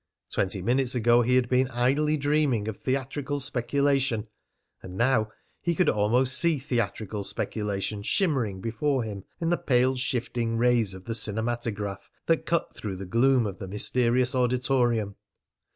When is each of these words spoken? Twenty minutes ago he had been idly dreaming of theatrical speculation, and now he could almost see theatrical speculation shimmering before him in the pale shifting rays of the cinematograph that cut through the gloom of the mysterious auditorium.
Twenty 0.31 0.63
minutes 0.63 0.95
ago 0.95 1.21
he 1.21 1.35
had 1.35 1.47
been 1.47 1.67
idly 1.67 2.17
dreaming 2.17 2.67
of 2.67 2.77
theatrical 2.77 3.39
speculation, 3.39 4.27
and 4.81 4.97
now 4.97 5.29
he 5.61 5.75
could 5.75 5.89
almost 5.89 6.35
see 6.35 6.57
theatrical 6.57 7.23
speculation 7.23 8.01
shimmering 8.01 8.61
before 8.61 9.03
him 9.03 9.25
in 9.39 9.51
the 9.51 9.59
pale 9.59 9.95
shifting 9.95 10.57
rays 10.57 10.95
of 10.95 11.05
the 11.05 11.13
cinematograph 11.13 12.09
that 12.25 12.47
cut 12.47 12.73
through 12.75 12.95
the 12.95 13.05
gloom 13.05 13.45
of 13.45 13.59
the 13.59 13.67
mysterious 13.67 14.33
auditorium. 14.33 15.17